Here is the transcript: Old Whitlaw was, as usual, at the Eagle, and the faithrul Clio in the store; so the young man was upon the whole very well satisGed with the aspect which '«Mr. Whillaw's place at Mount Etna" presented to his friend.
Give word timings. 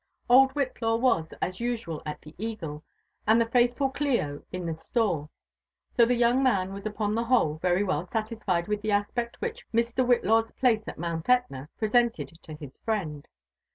Old 0.27 0.53
Whitlaw 0.55 0.95
was, 0.99 1.31
as 1.43 1.59
usual, 1.59 2.01
at 2.07 2.19
the 2.21 2.33
Eagle, 2.39 2.83
and 3.27 3.39
the 3.39 3.45
faithrul 3.45 3.93
Clio 3.93 4.41
in 4.51 4.65
the 4.65 4.73
store; 4.73 5.29
so 5.91 6.07
the 6.07 6.15
young 6.15 6.41
man 6.41 6.73
was 6.73 6.87
upon 6.87 7.13
the 7.13 7.25
whole 7.25 7.59
very 7.61 7.83
well 7.83 8.07
satisGed 8.07 8.67
with 8.67 8.81
the 8.81 8.91
aspect 8.93 9.39
which 9.41 9.63
'«Mr. 9.75 10.03
Whillaw's 10.03 10.53
place 10.53 10.81
at 10.87 10.97
Mount 10.97 11.29
Etna" 11.29 11.69
presented 11.77 12.29
to 12.41 12.55
his 12.55 12.79
friend. 12.79 13.27